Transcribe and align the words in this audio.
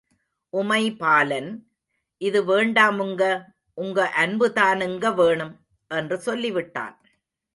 உமைபாலன், 0.53 1.49
இது 2.21 2.39
வேண்டாமுங்க 2.43 3.23
உங்க 3.77 3.99
அன்புதானுங்க 4.17 5.13
வேணும் 5.15 5.53
என்று 5.91 6.17
சொல்லி 6.19 6.51
விட்டான். 6.51 6.95